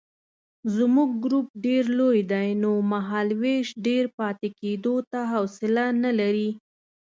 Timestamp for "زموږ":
0.75-1.09